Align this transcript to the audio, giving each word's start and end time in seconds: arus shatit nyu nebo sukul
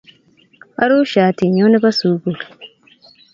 arus 0.83 1.07
shatit 1.11 1.49
nyu 1.55 1.65
nebo 1.69 1.89
sukul 1.99 2.37